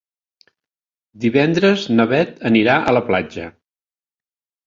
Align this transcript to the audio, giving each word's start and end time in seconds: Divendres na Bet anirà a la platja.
Divendres 1.25 1.83
na 1.99 2.07
Bet 2.13 2.33
anirà 2.51 2.77
a 2.93 2.97
la 2.99 3.05
platja. 3.11 3.45